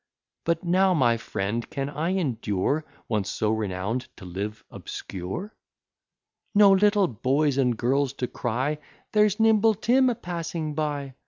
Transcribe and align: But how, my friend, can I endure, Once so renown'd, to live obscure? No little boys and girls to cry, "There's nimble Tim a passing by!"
But 0.45 0.61
how, 0.63 0.95
my 0.95 1.15
friend, 1.17 1.69
can 1.69 1.87
I 1.87 2.09
endure, 2.15 2.85
Once 3.07 3.29
so 3.29 3.51
renown'd, 3.51 4.07
to 4.17 4.25
live 4.25 4.63
obscure? 4.71 5.53
No 6.55 6.71
little 6.71 7.07
boys 7.07 7.59
and 7.59 7.77
girls 7.77 8.11
to 8.13 8.25
cry, 8.25 8.79
"There's 9.11 9.39
nimble 9.39 9.75
Tim 9.75 10.09
a 10.09 10.15
passing 10.15 10.73
by!" 10.73 11.13